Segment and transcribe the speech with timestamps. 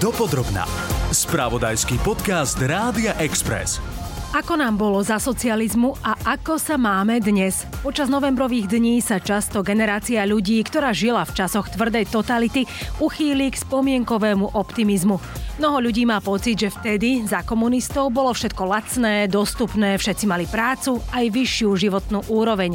[0.00, 0.64] Dopodrobná.
[1.12, 3.84] Spravodajský podcast Rádia Express.
[4.32, 7.68] Ako nám bolo za socializmu a ako sa máme dnes?
[7.84, 12.64] Počas novembrových dní sa často generácia ľudí, ktorá žila v časoch tvrdej totality,
[12.96, 15.20] uchýli k spomienkovému optimizmu.
[15.60, 20.96] Mnoho ľudí má pocit, že vtedy za komunistov bolo všetko lacné, dostupné, všetci mali prácu,
[21.12, 22.72] aj vyššiu životnú úroveň.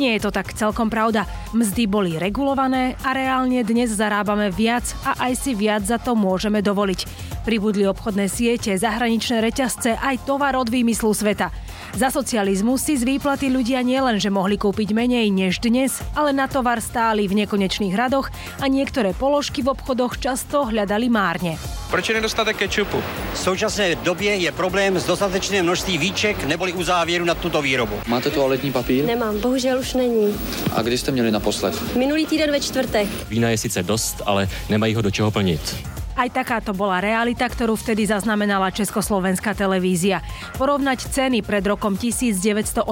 [0.00, 1.28] Nie je to tak celkom pravda.
[1.52, 6.64] Mzdy boli regulované a reálne dnes zarábame viac a aj si viac za to môžeme
[6.64, 7.04] dovoliť.
[7.44, 11.52] Pribudli obchodné siete, zahraničné reťazce, aj tovar od výmyslu sveta.
[11.90, 16.78] Za socializmu si z výplaty ľudia nielenže mohli kúpiť menej než dnes, ale na tovar
[16.78, 18.30] stáli v nekonečných radoch
[18.62, 21.58] a niektoré položky v obchodoch často hľadali márne.
[21.90, 23.02] Proč je nedostatek kečupu?
[23.34, 27.98] V současné době je problém s dostatečným množství výček neboli uzávěru na tuto výrobu.
[28.06, 29.04] Máte toaletní papír?
[29.04, 30.34] Nemám, bohužel už není.
[30.72, 31.96] A kdy jste měli naposled?
[31.96, 33.08] Minulý týden ve čtvrtek.
[33.28, 35.76] Vína je sice dost, ale nemají ho do čeho plnit.
[36.20, 40.20] Aj takáto bola realita, ktorú vtedy zaznamenala Československá televízia.
[40.60, 42.84] Porovnať ceny pred rokom 1989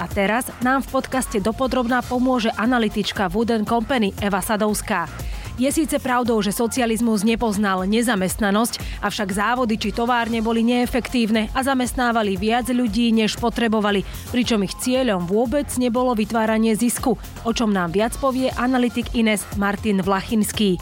[0.00, 5.12] a teraz nám v podcaste dopodrobná pomôže analytička Wooden Company Eva Sadovská.
[5.60, 12.40] Je síce pravdou, že socializmus nepoznal nezamestnanosť, avšak závody či továrne boli neefektívne a zamestnávali
[12.40, 18.16] viac ľudí, než potrebovali, pričom ich cieľom vôbec nebolo vytváranie zisku, o čom nám viac
[18.16, 20.80] povie analytik Ines Martin Vlachinský.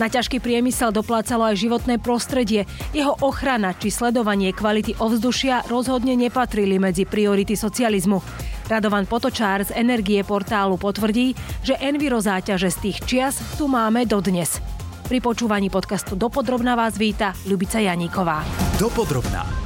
[0.00, 2.64] Na ťažký priemysel doplácalo aj životné prostredie.
[2.96, 8.24] Jeho ochrana či sledovanie kvality ovzdušia rozhodne nepatrili medzi priority socializmu.
[8.72, 14.64] Radovan Potočár z Energie portálu potvrdí, že enviro záťaže z tých čias tu máme dodnes.
[15.04, 18.40] Pri počúvaní podcastu Dopodrobná vás víta Ľubica Janíková.
[18.80, 19.61] Dopodrobná.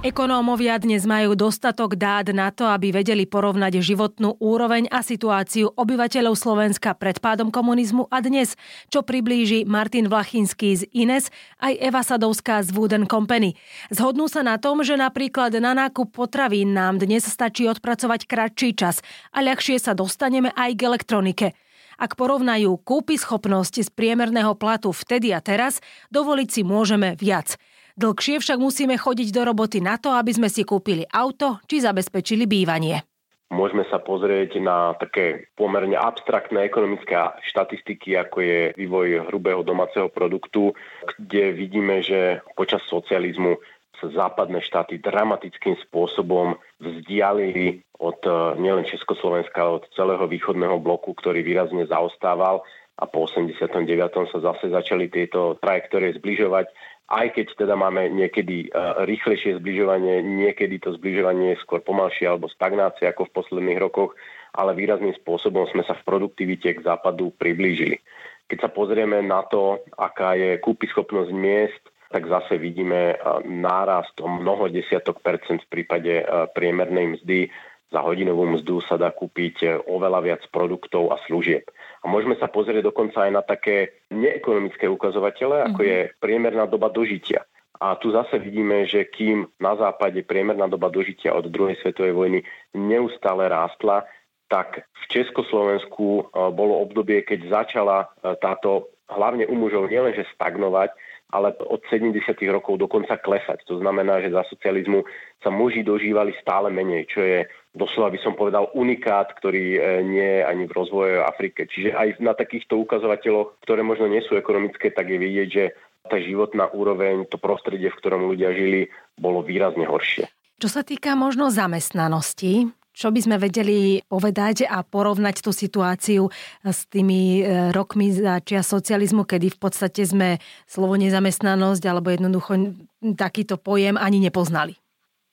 [0.00, 6.40] Ekonómovia dnes majú dostatok dát na to, aby vedeli porovnať životnú úroveň a situáciu obyvateľov
[6.40, 8.56] Slovenska pred pádom komunizmu a dnes,
[8.88, 11.28] čo priblíži Martin Vlachinský z Ines
[11.60, 13.60] aj Eva Sadovská z Wooden Company.
[13.92, 19.04] Zhodnú sa na tom, že napríklad na nákup potravín nám dnes stačí odpracovať kratší čas
[19.36, 21.52] a ľahšie sa dostaneme aj k elektronike.
[22.00, 27.60] Ak porovnajú kúpy schopnosť z priemerného platu vtedy a teraz, dovoliť si môžeme viac.
[28.00, 32.48] Dlhšie však musíme chodiť do roboty na to, aby sme si kúpili auto či zabezpečili
[32.48, 33.04] bývanie.
[33.52, 37.12] Môžeme sa pozrieť na také pomerne abstraktné ekonomické
[37.44, 40.72] štatistiky, ako je vývoj hrubého domáceho produktu,
[41.20, 43.60] kde vidíme, že počas socializmu
[44.00, 48.32] sa západné štáty dramatickým spôsobom vzdialili od eh,
[48.64, 52.64] nielen Československa, ale od celého východného bloku, ktorý výrazne zaostával
[53.00, 53.88] a po 89.
[54.28, 56.68] sa zase začali tieto trajektórie zbližovať
[57.10, 62.46] aj keď teda máme niekedy uh, rýchlejšie zbližovanie, niekedy to zbližovanie je skôr pomalšie alebo
[62.46, 64.14] stagnácie ako v posledných rokoch,
[64.54, 67.98] ale výrazným spôsobom sme sa v produktivite k západu priblížili.
[68.46, 73.14] Keď sa pozrieme na to, aká je kúpyschopnosť miest, tak zase vidíme
[73.46, 76.26] nárast o mnoho desiatok percent v prípade
[76.58, 77.46] priemernej mzdy.
[77.90, 81.66] Za hodinovú mzdu sa dá kúpiť e, oveľa viac produktov a služieb.
[82.00, 85.88] A môžeme sa pozrieť dokonca aj na také neekonomické ukazovatele, ako mhm.
[85.90, 87.42] je priemerná doba dožitia.
[87.80, 92.40] A tu zase vidíme, že kým na západe priemerná doba dožitia od druhej svetovej vojny
[92.76, 94.04] neustále rástla,
[94.52, 96.22] tak v Československu e,
[96.54, 100.94] bolo obdobie, keď začala e, táto hlavne u mužov nielenže stagnovať,
[101.30, 102.14] ale od 70.
[102.50, 103.62] rokov dokonca klesať.
[103.70, 105.06] To znamená, že za socializmu
[105.42, 110.30] sa muži dožívali stále menej, čo je doslova by som povedal unikát, ktorý e, nie
[110.38, 111.70] je ani v rozvoje Afrike.
[111.70, 115.64] Čiže aj na takýchto ukazovateľoch, ktoré možno nie sú ekonomické, tak je vidieť, že
[116.10, 120.26] tá životná úroveň, to prostredie, v ktorom ľudia žili, bolo výrazne horšie.
[120.60, 126.28] Čo sa týka možno zamestnanosti, čo by sme vedeli povedať a porovnať tú situáciu
[126.66, 132.76] s tými e, rokmi za čia socializmu, kedy v podstate sme slovo nezamestnanosť alebo jednoducho
[133.14, 134.76] takýto pojem ani nepoznali?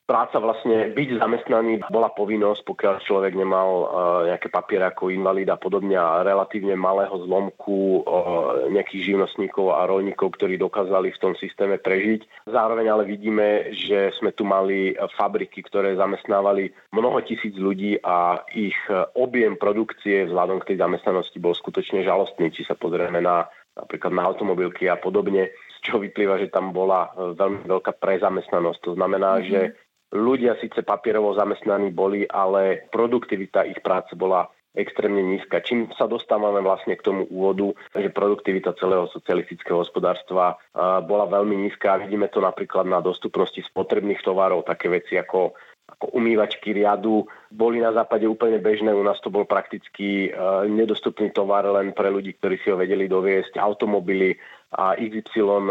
[0.07, 3.87] Práca vlastne byť zamestnaný bola povinnosť, pokiaľ človek nemal uh,
[4.31, 10.39] nejaké papiere ako invalid a podobne a relatívne malého zlomku uh, nejakých živnostníkov a rolníkov,
[10.39, 12.47] ktorí dokázali v tom systéme prežiť.
[12.47, 18.79] Zároveň ale vidíme, že sme tu mali fabriky, ktoré zamestnávali mnoho tisíc ľudí a ich
[19.19, 22.47] objem produkcie vzhľadom k tej zamestnanosti bol skutočne žalostný.
[22.55, 27.13] Či sa pozrieme na napríklad na automobilky a podobne, z čoho vyplýva, že tam bola
[27.13, 28.79] veľmi veľká prezamestnanosť.
[28.89, 29.49] To znamená, mm-hmm.
[29.53, 29.59] že
[30.07, 35.59] Ľudia síce papierovo zamestnaní boli, ale produktivita ich práce bola extrémne nízka.
[35.65, 40.55] Čím sa dostávame vlastne k tomu úvodu, že produktivita celého socialistického hospodárstva
[41.03, 41.97] bola veľmi nízka.
[41.97, 47.95] Vidíme to napríklad na dostupnosti spotrebných tovarov, také veci ako ako umývačky riadu boli na
[47.95, 52.59] západe úplne bežné, u nás to bol prakticky uh, nedostupný tovar len pre ľudí, ktorí
[52.59, 54.35] si ho vedeli doviesť, automobily
[54.75, 55.67] a XY uh,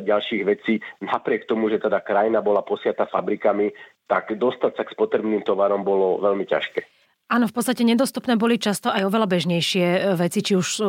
[0.00, 0.80] ďalších vecí.
[1.04, 3.68] Napriek tomu, že teda krajina bola posiata fabrikami,
[4.08, 6.99] tak dostať sa k spotrebným tovarom bolo veľmi ťažké.
[7.30, 10.84] Áno, v podstate nedostupné boli často aj oveľa bežnejšie e, veci, či už e,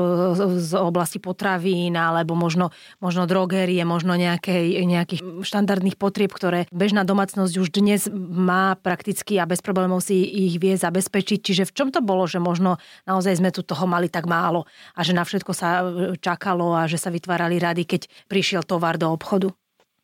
[0.58, 7.54] z oblasti potravín, alebo možno, možno drogérie, možno nejakej, nejakých štandardných potrieb, ktoré bežná domácnosť
[7.62, 11.46] už dnes má prakticky a bez problémov si ich vie zabezpečiť.
[11.46, 14.66] Čiže v čom to bolo, že možno naozaj sme tu toho mali tak málo
[14.98, 18.98] a že na všetko sa e, čakalo a že sa vytvárali rady, keď prišiel tovar
[18.98, 19.54] do obchodu?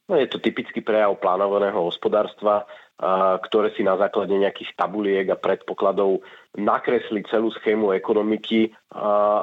[0.05, 6.25] No, je to typický prejav plánovaného hospodárstva ktoré si na základe nejakých tabuliek a predpokladov
[6.57, 8.73] nakresli celú schému ekonomiky,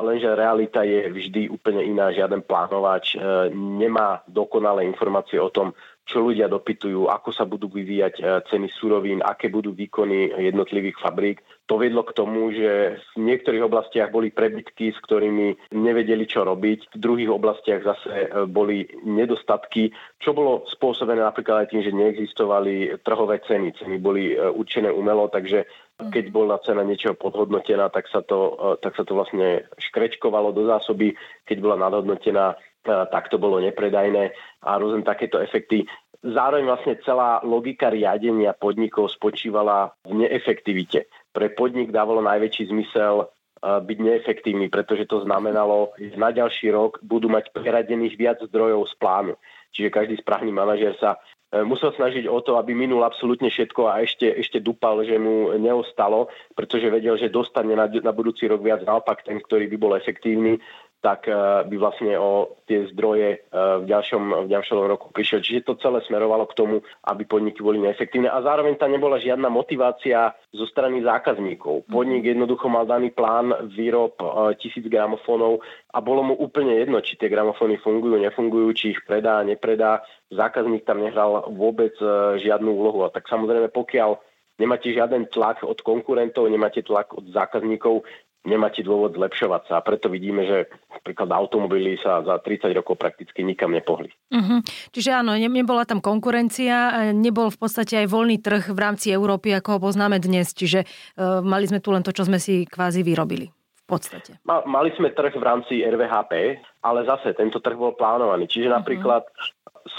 [0.03, 2.11] lenže realita je vždy úplne iná.
[2.11, 3.19] Žiaden plánovač e,
[3.55, 5.71] nemá dokonalé informácie o tom,
[6.05, 8.23] čo ľudia dopytujú, ako sa budú vyvíjať e,
[8.53, 11.41] ceny surovín, aké budú výkony jednotlivých fabrík.
[11.65, 16.93] To vedlo k tomu, že v niektorých oblastiach boli prebytky, s ktorými nevedeli, čo robiť.
[16.93, 23.01] V druhých oblastiach zase e, boli nedostatky, čo bolo spôsobené napríklad aj tým, že neexistovali
[23.01, 23.73] trhové ceny.
[23.81, 25.65] Ceny boli e, určené umelo, takže
[25.95, 31.15] keď bola cena niečoho podhodnotená, tak sa to, tak sa to vlastne škrečkovalo do zásoby.
[31.47, 35.89] Keď bola nadhodnotená, tak to bolo nepredajné a rôzne takéto efekty.
[36.25, 41.09] Zároveň vlastne celá logika riadenia podnikov spočívala v neefektivite.
[41.33, 43.29] Pre podnik dávalo najväčší zmysel
[43.65, 48.95] byť neefektívny, pretože to znamenalo, že na ďalší rok budú mať preradených viac zdrojov z
[49.01, 49.35] plánu.
[49.73, 51.17] Čiže každý správny manažer sa
[51.51, 55.57] e, musel snažiť o to, aby minul absolútne všetko a ešte, ešte dupal, že mu
[55.57, 58.85] neostalo, pretože vedel, že dostane na, na budúci rok viac.
[58.85, 60.61] Naopak ten, ktorý by bol efektívny,
[61.05, 61.37] tak eh,
[61.69, 65.45] by vlastne o tie zdroje eh, v ďalšom, v ďalšom roku prišiel.
[65.45, 69.53] Čiže to celé smerovalo k tomu, aby podniky boli neefektívne a zároveň tam nebola žiadna
[69.53, 71.85] motivácia zo strany zákazníkov.
[71.93, 75.61] Podnik jednoducho mal daný plán výrob eh, tisíc gramofónov
[75.93, 80.01] a bolo mu úplne jedno, či tie gramofóny fungujú, nefungujú, či ich predá, nepredá.
[80.33, 81.95] Zákazník tam nehral vôbec
[82.43, 83.07] žiadnu úlohu.
[83.07, 84.19] A tak samozrejme, pokiaľ
[84.59, 88.07] nemáte žiaden tlak od konkurentov, nemáte tlak od zákazníkov,
[88.45, 89.75] nemáte dôvod zlepšovať sa.
[89.81, 94.13] A preto vidíme, že napríklad automobily sa za 30 rokov prakticky nikam nepohli.
[94.31, 94.61] Uh-huh.
[94.93, 99.77] Čiže áno, nebola tam konkurencia, nebol v podstate aj voľný trh v rámci Európy, ako
[99.77, 100.53] ho poznáme dnes.
[100.53, 103.49] Čiže uh, mali sme tu len to, čo sme si kvázi vyrobili.
[103.85, 104.41] V podstate.
[104.49, 106.33] Mali sme trh v rámci RVHP,
[106.81, 108.49] ale zase tento trh bol plánovaný.
[108.49, 108.81] Čiže uh-huh.
[108.81, 109.23] napríklad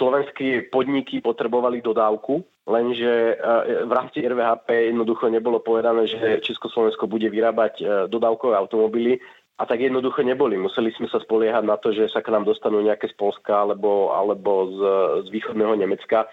[0.01, 7.29] slovenské podniky potrebovali dodávku, lenže e, v rámci RVHP jednoducho nebolo povedané, že Československo bude
[7.29, 9.21] vyrábať e, dodávkové automobily
[9.55, 10.59] a tak jednoducho neboli.
[10.59, 14.11] Museli sme sa spoliehať na to, že sa k nám dostanú nejaké z Polska alebo,
[14.11, 14.77] alebo z,
[15.25, 16.27] z východného Nemecka.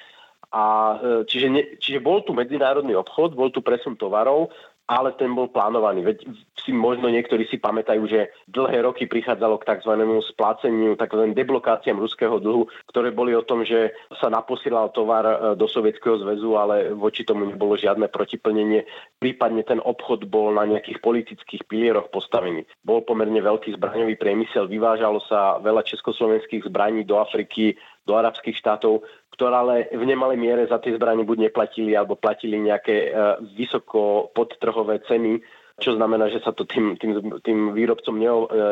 [0.52, 0.64] A,
[0.98, 4.52] e, čiže, ne, čiže bol tu medzinárodný obchod, bol tu presun tovarov
[4.92, 6.04] ale ten bol plánovaný.
[6.04, 6.28] Veď
[6.60, 9.92] si možno niektorí si pamätajú, že dlhé roky prichádzalo k tzv.
[10.36, 11.32] spláceniu, tzv.
[11.32, 16.54] deblokáciám ruského dlhu, ktoré boli o tom, že sa naposielal tovar e, do Sovietskeho zväzu,
[16.60, 18.84] ale voči tomu nebolo žiadne protiplnenie.
[19.16, 22.68] Prípadne ten obchod bol na nejakých politických pilieroch postavený.
[22.84, 27.74] Bol pomerne veľký zbraňový priemysel, vyvážalo sa veľa československých zbraní do Afriky,
[28.06, 29.02] do arabských štátov,
[29.32, 33.08] ktoré ale v nemalej miere za tie zbranie buď neplatili alebo platili nejaké e,
[33.56, 35.40] vysoko podtrhové ceny,
[35.80, 38.24] čo znamená, že sa to tým, tým, tým výrobcom e,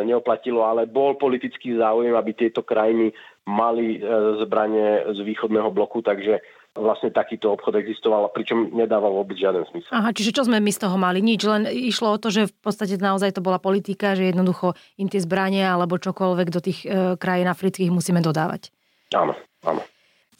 [0.04, 3.16] neoplatilo, ale bol politický záujem, aby tieto krajiny
[3.48, 4.00] mali e,
[4.44, 6.44] zbranie z východného bloku, takže
[6.76, 9.90] vlastne takýto obchod existoval, pričom nedával vôbec žiaden smysel.
[9.90, 11.18] Aha, čiže čo sme my z toho mali?
[11.18, 15.10] Nič, len išlo o to, že v podstate naozaj to bola politika, že jednoducho im
[15.10, 18.70] tie zbranie alebo čokoľvek do tých e, krajín afrických musíme dodávať.
[19.10, 19.34] Áno,
[19.66, 19.82] áno.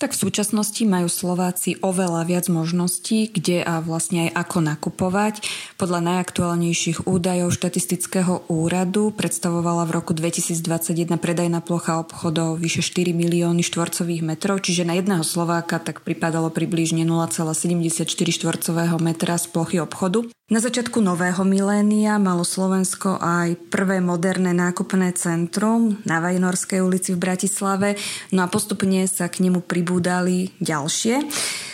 [0.01, 5.45] Tak v súčasnosti majú Slováci oveľa viac možností, kde a vlastne aj ako nakupovať.
[5.77, 13.61] Podľa najaktuálnejších údajov štatistického úradu predstavovala v roku 2021 predajná plocha obchodov vyše 4 milióny
[13.61, 20.25] štvorcových metrov, čiže na jedného Slováka tak pripadalo približne 0,74 štvorcového metra z plochy obchodu.
[20.51, 27.23] Na začiatku nového milénia malo Slovensko aj prvé moderné nákupné centrum na Vajnorskej ulici v
[27.23, 27.95] Bratislave,
[28.35, 31.23] no a postupne sa k nemu pribúdali ďalšie.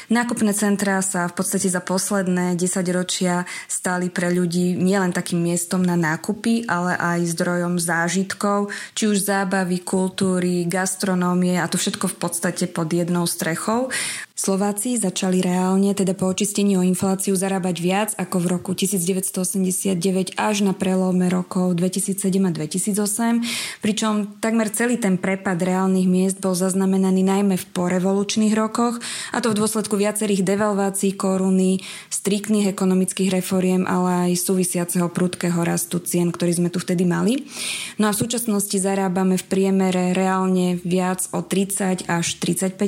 [0.06, 5.82] Nákupné centrá sa v podstate za posledné 10 ročia stali pre ľudí nielen takým miestom
[5.82, 12.16] na nákupy, ale aj zdrojom zážitkov, či už zábavy, kultúry, gastronómie a to všetko v
[12.22, 13.90] podstate pod jednou strechou.
[14.36, 19.96] Slováci začali reálne, teda po očistení o infláciu, zarábať viac ako v roku 1989
[20.36, 26.52] až na prelome rokov 2007 a 2008, pričom takmer celý ten prepad reálnych miest bol
[26.52, 29.00] zaznamenaný najmä v porevolučných rokoch,
[29.32, 35.98] a to v dôsledku viacerých devalvácií koruny, striktných ekonomických reforiem, ale aj súvisiaceho prudkého rastu
[35.98, 37.48] cien, ktorý sme tu vtedy mali.
[37.96, 42.78] No a v súčasnosti zarábame v priemere reálne viac o 30 až 35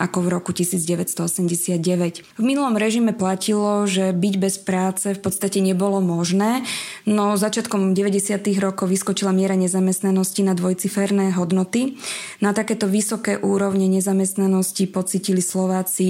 [0.00, 2.24] ako v roku 1989.
[2.24, 6.64] V minulom režime platilo, že byť bez práce v podstate nebolo možné,
[7.04, 8.40] no začiatkom 90.
[8.62, 12.00] rokov vyskočila miera nezamestnanosti na dvojciferné hodnoty.
[12.40, 16.05] Na takéto vysoké úrovne nezamestnanosti pocitili Slováci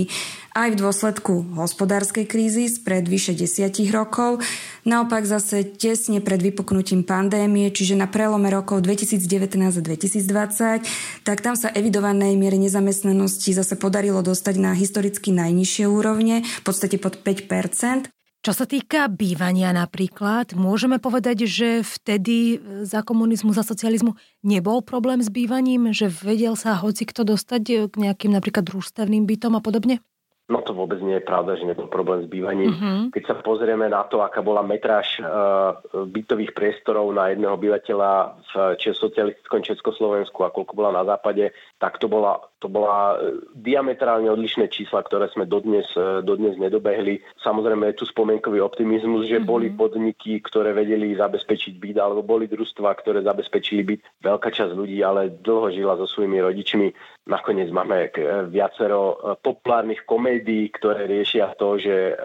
[0.56, 4.40] aj v dôsledku hospodárskej krízy spred vyše desiatich rokov,
[4.88, 11.60] naopak zase tesne pred vypuknutím pandémie, čiže na prelome rokov 2019 a 2020, tak tam
[11.60, 18.15] sa evidovanej miere nezamestnanosti zase podarilo dostať na historicky najnižšie úrovne, v podstate pod 5
[18.46, 24.14] čo sa týka bývania napríklad, môžeme povedať, že vtedy za komunizmu, za socializmu
[24.46, 29.58] nebol problém s bývaním, že vedel sa hoci kto dostať k nejakým napríklad družstevným bytom
[29.58, 29.98] a podobne?
[30.46, 32.70] No to vôbec nie je pravda, že nebol problém s bývaním.
[32.70, 33.18] Mm-hmm.
[33.18, 35.74] Keď sa pozrieme na to, aká bola metráž uh,
[36.06, 38.10] bytových priestorov na jedného obyvateľa
[38.54, 44.32] v socialistickom Československu a koľko bola na západe, tak to bola, to bola e, diametrálne
[44.32, 47.20] odlišné čísla, ktoré sme dodnes, e, dodnes nedobehli.
[47.44, 49.52] Samozrejme je tu spomienkový optimizmus, že mm-hmm.
[49.52, 54.00] boli podniky, ktoré vedeli zabezpečiť byt, alebo boli družstva, ktoré zabezpečili byt.
[54.24, 56.86] Veľká časť ľudí ale dlho žila so svojimi rodičmi.
[57.28, 58.10] Nakoniec máme e,
[58.48, 62.16] viacero populárnych komédií, ktoré riešia to, že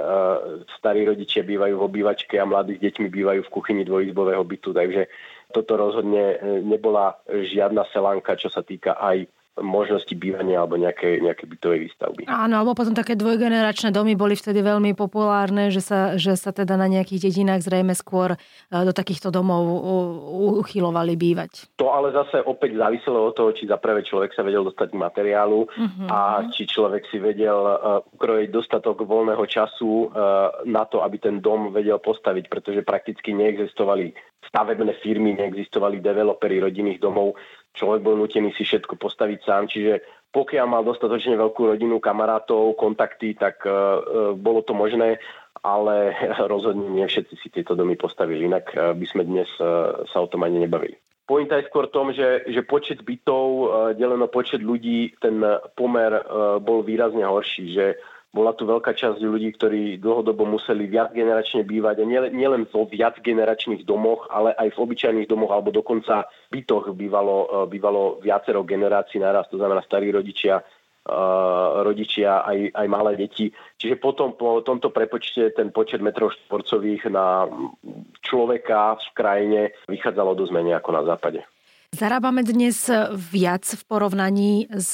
[0.79, 4.71] starí rodičia bývajú v obývačke a mladých deťmi bývajú v kuchyni dvojizbového bytu.
[4.71, 5.11] Takže
[5.51, 9.27] toto rozhodne nebola žiadna selánka, čo sa týka aj
[9.63, 12.27] možnosti bývania alebo nejaké, nejaké bytovej výstavby.
[12.27, 16.75] Áno, alebo potom také dvojgeneračné domy boli vtedy veľmi populárne, že sa, že sa teda
[16.75, 18.37] na nejakých dedinách zrejme skôr e,
[18.69, 19.63] do takýchto domov
[20.61, 21.71] uchylovali bývať.
[21.79, 25.01] To ale zase opäť záviselo od toho, či za prvé človek sa vedel dostať k
[25.01, 26.07] materiálu uh-huh.
[26.09, 31.39] a či človek si vedel uh, ukrojiť dostatok voľného času uh, na to, aby ten
[31.39, 34.13] dom vedel postaviť, pretože prakticky neexistovali
[34.51, 37.37] stavebné firmy, neexistovali developery rodinných domov,
[37.75, 43.35] človek bol nutený si všetko postaviť sám, čiže pokiaľ mal dostatočne veľkú rodinu, kamarátov, kontakty,
[43.35, 45.19] tak uh, bolo to možné,
[45.59, 46.15] ale
[46.51, 50.27] rozhodne nie všetci si tieto domy postavili, inak uh, by sme dnes uh, sa o
[50.31, 50.95] tom ani nebavili.
[51.27, 55.39] Pointa je skôr tom, že, že počet bytov deleno počet ľudí, ten
[55.79, 56.11] pomer
[56.59, 57.85] bol výrazne horší, že
[58.31, 63.19] bola tu veľká časť ľudí, ktorí dlhodobo museli viac generačne bývať a nielen vo viac
[63.19, 69.19] generačných domoch, ale aj v obyčajných domoch alebo dokonca bytoch bývalo, e, bývalo viacero generácií
[69.19, 70.63] naraz, to znamená starí rodičia,
[71.01, 73.49] Uh, rodičia aj, aj malé deti.
[73.81, 77.49] Čiže potom po tomto prepočte ten počet metrov štvorcových na
[78.21, 81.41] človeka v krajine vychádzalo dosť menej ako na západe.
[81.89, 82.85] Zarábame dnes
[83.17, 84.93] viac v porovnaní s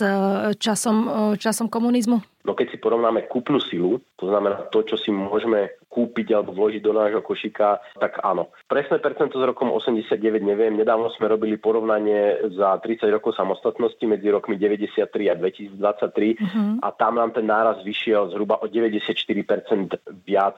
[0.63, 2.23] časom, časom komunizmu?
[2.47, 6.79] No keď si porovnáme kúpnu silu, to znamená to, čo si môžeme kúpiť alebo vložiť
[6.79, 8.55] do nášho košíka, tak áno.
[8.71, 10.71] Presné percento s rokom 89 neviem.
[10.79, 16.71] Nedávno sme robili porovnanie za 30 rokov samostatnosti medzi rokmi 93 a 2023 uh-huh.
[16.79, 20.55] a tam nám ten náraz vyšiel zhruba o 94% viac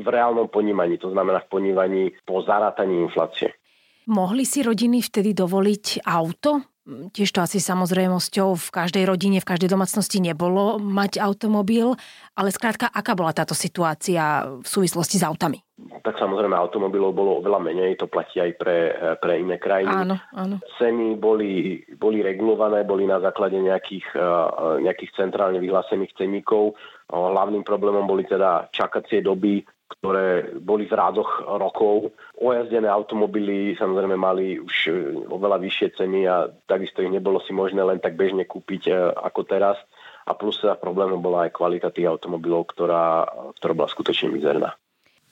[0.00, 3.52] v reálnom ponímaní, to znamená v ponímaní po zarátaní inflácie.
[4.06, 6.75] Mohli si rodiny vtedy dovoliť auto?
[6.86, 11.98] Tiež to asi samozrejmosťou v každej rodine, v každej domácnosti nebolo mať automobil,
[12.38, 15.58] ale skrátka, aká bola táto situácia v súvislosti s autami?
[15.76, 19.90] Tak samozrejme automobilov bolo oveľa menej, to platí aj pre, pre iné krajiny.
[19.90, 20.62] Áno, áno.
[20.78, 26.78] Ceny boli, boli regulované, boli na základe nejakých, eh, nejakých centrálne vyhlásených cenníkov.
[27.10, 32.10] Hlavným problémom boli teda čakacie doby ktoré boli v rádoch rokov.
[32.42, 34.92] Ojazdené automobily samozrejme mali už e,
[35.30, 39.40] oveľa vyššie ceny a takisto ich nebolo si možné len tak bežne kúpiť e, ako
[39.46, 39.78] teraz.
[40.26, 43.30] A plus sa problémom bola aj kvalita tých automobilov, ktorá,
[43.62, 44.74] ktorá bola skutočne mizerná.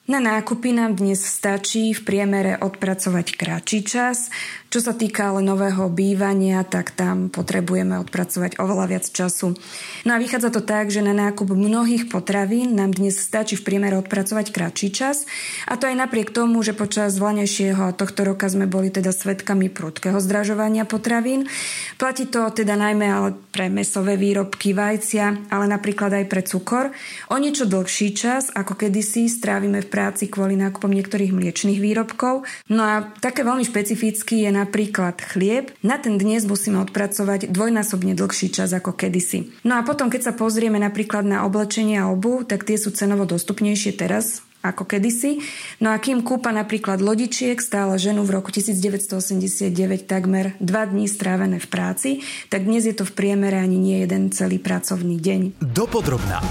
[0.05, 4.29] Na nákupy nám dnes stačí v priemere odpracovať kratší čas.
[4.69, 9.57] Čo sa týka ale nového bývania, tak tam potrebujeme odpracovať oveľa viac času.
[10.05, 13.97] No a vychádza to tak, že na nákup mnohých potravín nám dnes stačí v priemere
[13.97, 15.25] odpracovať kratší čas.
[15.65, 19.73] A to aj napriek tomu, že počas vlanejšieho a tohto roka sme boli teda svetkami
[19.73, 21.49] prudkého zdražovania potravín.
[21.97, 26.93] Platí to teda najmä ale pre mesové výrobky, vajcia, ale napríklad aj pre cukor.
[27.33, 32.43] O niečo dlhší čas, ako kedysi strávime v práci kvôli nákupom niektorých mliečných výrobkov.
[32.67, 35.71] No a také veľmi špecifický je napríklad chlieb.
[35.79, 39.55] Na ten dnes musíme odpracovať dvojnásobne dlhší čas ako kedysi.
[39.63, 43.23] No a potom, keď sa pozrieme napríklad na oblečenie a obu, tak tie sú cenovo
[43.23, 45.45] dostupnejšie teraz ako kedysi.
[45.77, 51.61] No a kým kúpa napríklad lodičiek stála ženu v roku 1989 takmer 2 dní strávené
[51.61, 52.09] v práci,
[52.49, 55.61] tak dnes je to v priemere ani nie jeden celý pracovný deň.
[55.61, 56.41] Dopodrobná.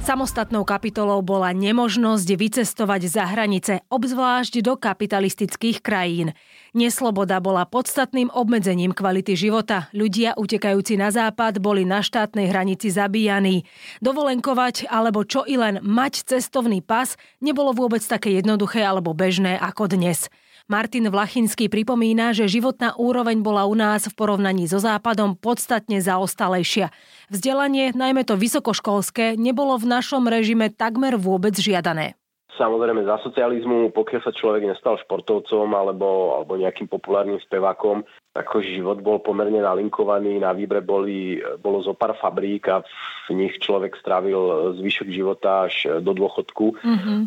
[0.00, 6.32] Samostatnou kapitolou bola nemožnosť vycestovať za hranice, obzvlášť do kapitalistických krajín.
[6.72, 9.92] Nesloboda bola podstatným obmedzením kvality života.
[9.92, 13.68] Ľudia utekajúci na západ boli na štátnej hranici zabíjaní.
[14.00, 19.92] Dovolenkovať alebo čo i len mať cestovný pas nebolo vôbec také jednoduché alebo bežné ako
[19.92, 20.32] dnes.
[20.70, 26.94] Martin Vlachinský pripomína, že životná úroveň bola u nás v porovnaní so Západom podstatne zaostalejšia.
[27.30, 32.18] Vzdelanie, najmä to vysokoškolské, nebolo v našom režime takmer vôbec žiadané.
[32.58, 38.04] Samozrejme za socializmu, pokiaľ sa človek nestal športovcom alebo, alebo nejakým populárnym spevákom,
[38.36, 42.84] ako život bol pomerne nalinkovaný, na výbre boli, bolo zo pár fabrík a
[43.30, 46.76] v nich človek strávil zvyšok života až do dôchodku.
[46.82, 47.18] Mm-hmm.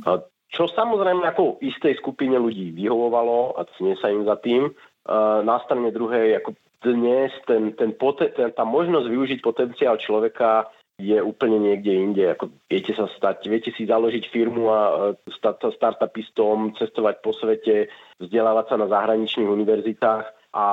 [0.54, 4.70] Čo samozrejme ako istej skupine ľudí vyhovovalo a cne sa im za tým.
[5.48, 10.68] Na strane druhej, ako dnes ten, ten, ten, tá možnosť využiť potenciál človeka
[11.02, 12.24] je úplne niekde inde.
[12.38, 14.80] Ako viete sa stať, viete si založiť firmu a
[15.26, 17.90] stať sa startupistom, cestovať po svete,
[18.22, 20.66] vzdelávať sa na zahraničných univerzitách a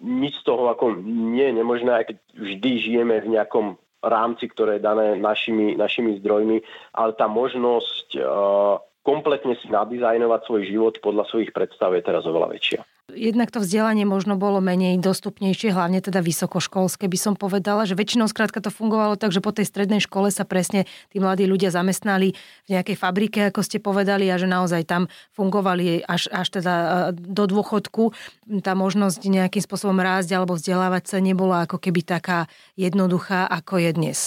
[0.00, 3.66] nič z toho ako nie je nemožné, aj keď vždy žijeme v nejakom
[4.00, 6.64] rámci, ktoré je dané našimi, našimi zdrojmi,
[6.96, 12.52] ale tá možnosť uh, kompletne si nadizajnovať svoj život podľa svojich predstav je teraz oveľa
[12.52, 12.80] väčšia.
[13.10, 18.30] Jednak to vzdelanie možno bolo menej dostupnejšie, hlavne teda vysokoškolské by som povedala, že väčšinou
[18.30, 22.38] skrátka to fungovalo tak, že po tej strednej škole sa presne tí mladí ľudia zamestnali
[22.66, 26.88] v nejakej fabrike, ako ste povedali, a že naozaj tam fungovali až, až teda e,
[27.18, 28.14] do dôchodku.
[28.62, 32.46] Tá možnosť nejakým spôsobom rásť alebo vzdelávať sa nebola ako keby taká
[32.78, 34.20] jednoduchá, ako je dnes.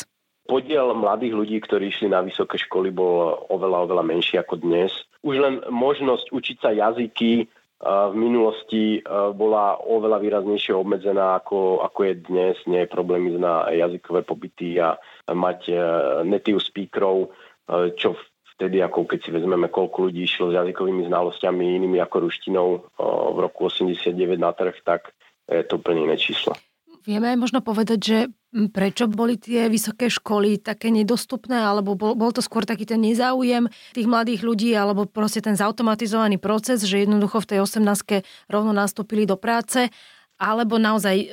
[0.44, 4.92] Podiel mladých ľudí, ktorí išli na vysoké školy, bol oveľa, oveľa menší ako dnes.
[5.24, 7.48] Už len možnosť učiť sa jazyky
[7.84, 9.04] v minulosti
[9.36, 12.56] bola oveľa výraznejšie obmedzená ako, ako je dnes.
[12.64, 14.96] Nie je problém ísť na jazykové pobyty a
[15.28, 15.76] mať e,
[16.24, 17.36] native speakerov,
[18.00, 18.16] čo
[18.56, 22.68] vtedy, ako keď si vezmeme, koľko ľudí išlo s jazykovými znalosťami inými ako ruštinou
[23.32, 25.12] v roku 89 na trh, tak
[25.48, 26.56] je to úplne iné číslo.
[27.04, 28.18] Vieme možno povedať, že
[28.70, 33.66] prečo boli tie vysoké školy také nedostupné, alebo bol, bol to skôr taký ten nezáujem
[33.98, 39.26] tých mladých ľudí, alebo proste ten zautomatizovaný proces, že jednoducho v tej 18 rovno nastúpili
[39.26, 39.90] do práce,
[40.38, 41.28] alebo naozaj e,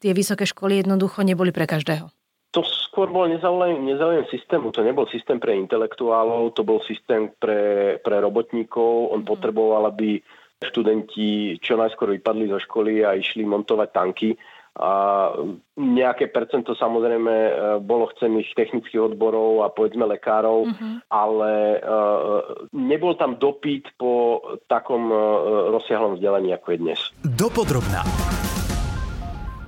[0.00, 2.08] tie vysoké školy jednoducho neboli pre každého?
[2.54, 4.70] To skôr bol nezáujem, nezáujem systému.
[4.72, 9.10] To nebol systém pre intelektuálov, to bol systém pre, pre robotníkov.
[9.10, 9.28] On mm.
[9.28, 10.22] potreboval, aby
[10.62, 14.38] študenti čo najskôr vypadli zo školy a išli montovať tanky
[14.74, 15.30] a
[15.78, 20.94] nejaké percento samozrejme e, bolo chcených technických odborov a povedzme lekárov, uh-huh.
[21.14, 27.00] ale uh, nebol tam dopyt po takom uh, rozsiahlom vzdelaní, ako je dnes.
[27.22, 28.02] Dopodrobná.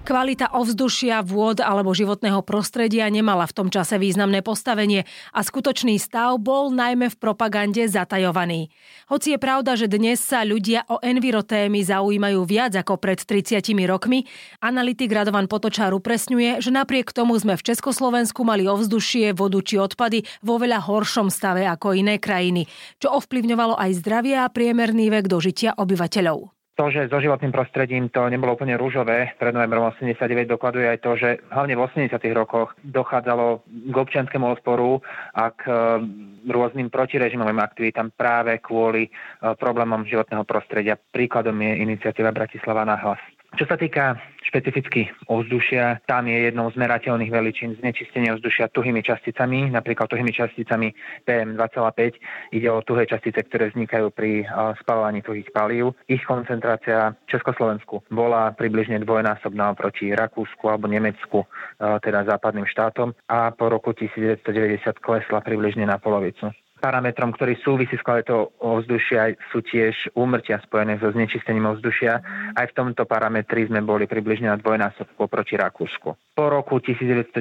[0.06, 5.02] Kvalita ovzdušia, vôd alebo životného prostredia nemala v tom čase významné postavenie
[5.34, 8.70] a skutočný stav bol najmä v propagande zatajovaný.
[9.10, 14.22] Hoci je pravda, že dnes sa ľudia o envirotémy zaujímajú viac ako pred 30 rokmi,
[14.62, 20.22] analytik Radovan Potočár upresňuje, že napriek tomu sme v Československu mali ovzdušie, vodu či odpady
[20.38, 22.70] vo veľa horšom stave ako iné krajiny,
[23.02, 26.55] čo ovplyvňovalo aj zdravie a priemerný vek dožitia obyvateľov.
[26.76, 31.16] To, že so životným prostredím to nebolo úplne rúžové, pred novembrom 89 dokladuje aj to,
[31.16, 35.00] že hlavne v 80 rokoch dochádzalo k občianskému odporu
[35.32, 35.72] a k e,
[36.44, 39.10] rôznym protirežimovým aktivitám práve kvôli e,
[39.56, 41.00] problémom životného prostredia.
[41.00, 43.35] Príkladom je iniciatíva Bratislava na hlas.
[43.54, 49.70] Čo sa týka špecificky ovzdušia, tam je jednou z merateľných veličín znečistenia ovzdušia tuhými časticami,
[49.70, 50.90] napríklad tuhými časticami
[51.24, 52.52] PM2,5.
[52.52, 54.44] Ide o tuhé častice, ktoré vznikajú pri
[54.82, 55.96] spalovaní tuhých palív.
[56.10, 61.46] Ich koncentrácia v Československu bola približne dvojnásobná oproti Rakúsku alebo Nemecku,
[61.78, 68.04] teda západným štátom a po roku 1990 klesla približne na polovicu parametrom, ktorý súvisí s
[68.04, 72.20] kvalitou ovzdušia, sú tiež úmrtia spojené so znečistením ovzdušia.
[72.54, 76.08] Aj v tomto parametri sme boli približne na dvojnásobku proti Rakúsku.
[76.36, 77.32] Po roku 1990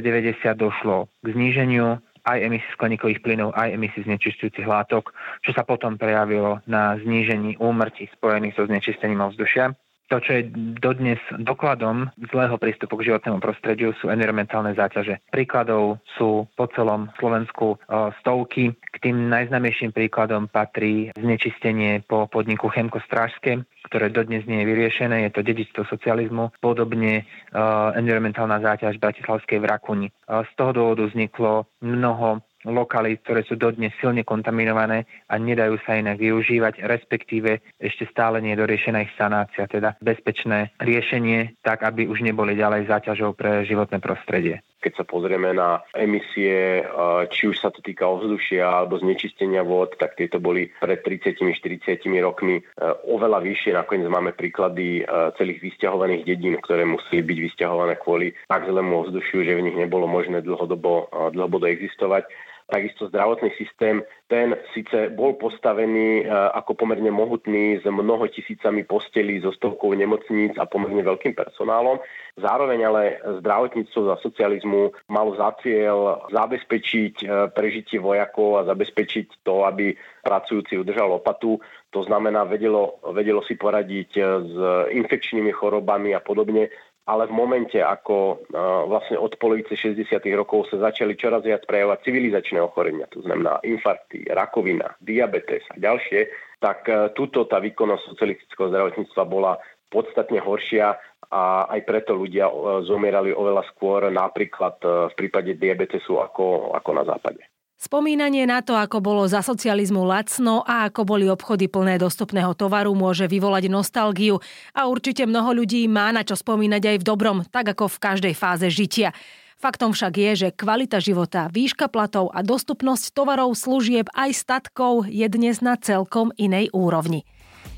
[0.55, 5.13] došlo k zníženiu aj emisí skleníkových plynov, aj emisí znečistujúcich látok,
[5.45, 9.77] čo sa potom prejavilo na znížení úmrtí spojených so znečistením ovzdušia.
[10.13, 15.17] To, čo je dodnes dokladom zlého prístupu k životnému prostrediu, sú environmentálne záťaže.
[15.33, 17.81] Príkladov sú po celom Slovensku
[18.21, 18.73] stovky.
[18.73, 25.29] K tým najznamejším príkladom patrí znečistenie po podniku Chemko Strážske, ktoré dodnes nie je vyriešené,
[25.29, 30.07] je to dedičstvo socializmu, podobne uh, environmentálna záťaž Bratislavskej v Rakuni.
[30.25, 35.97] Uh, z toho dôvodu vzniklo mnoho lokalít, ktoré sú dodnes silne kontaminované a nedajú sa
[35.97, 42.09] inak využívať, respektíve ešte stále nie je doriešená ich sanácia, teda bezpečné riešenie, tak aby
[42.09, 44.61] už neboli ďalej záťažou pre životné prostredie.
[44.85, 46.85] Keď sa pozrieme na emisie,
[47.33, 52.61] či už sa to týka ovzdušia alebo znečistenia vod, tak tieto boli pred 30-40 rokmi
[52.61, 52.63] e,
[53.09, 53.73] oveľa vyššie.
[53.73, 55.03] Nakoniec máme príklady e,
[55.41, 60.05] celých vysťahovaných dedín, ktoré museli byť vysťahované kvôli tak zlému ovzdušiu, že v nich nebolo
[60.05, 62.29] možné dlhodobo, dlhodobo existovať.
[62.65, 69.37] Takisto zdravotný systém, ten síce bol postavený e, ako pomerne mohutný s mnoho tisícami postelí,
[69.37, 72.01] so stovkou nemocníc a pomerne veľkým personálom.
[72.41, 79.61] Zároveň ale zdravotníctvo za socializmu malo za cieľ zabezpečiť e, prežitie vojakov a zabezpečiť to,
[79.69, 79.93] aby
[80.25, 81.61] pracujúci udržal lopatu.
[81.93, 84.55] To znamená, vedelo, vedelo si poradiť e, s
[84.89, 86.73] infekčnými chorobami a podobne
[87.05, 88.49] ale v momente, ako
[88.89, 90.17] vlastne od polovice 60.
[90.33, 96.27] rokov sa začali čoraz viac prejavovať civilizačné ochorenia, to znamená infarkty, rakovina, diabetes a ďalšie,
[96.57, 99.53] tak túto tá výkonnosť socialistického zdravotníctva bola
[99.93, 100.97] podstatne horšia
[101.29, 102.49] a aj preto ľudia
[102.85, 107.45] zomierali oveľa skôr napríklad v prípade diabetesu ako, ako na západe.
[107.75, 112.95] Spomínanie na to, ako bolo za socializmu lacno a ako boli obchody plné dostupného tovaru,
[112.95, 114.39] môže vyvolať nostalgiu
[114.71, 118.33] a určite mnoho ľudí má na čo spomínať aj v dobrom, tak ako v každej
[118.33, 119.11] fáze žitia.
[119.59, 125.27] Faktom však je, že kvalita života, výška platov a dostupnosť tovarov, služieb aj statkov je
[125.27, 127.27] dnes na celkom inej úrovni.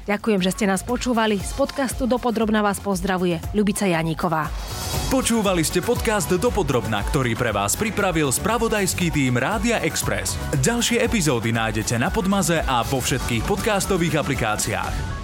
[0.08, 1.36] Ďakujem, že ste nás počúvali.
[1.36, 4.48] Z podcastu Dopodrobna vás pozdravuje Ľubica Janíková.
[5.12, 10.40] Počúvali ste podcast Dopodrobna, ktorý pre vás pripravil spravodajský tým Rádia Express.
[10.64, 15.17] Ďalšie epizódy nájdete na Podmaze a vo všetkých podcastových aplikáciách.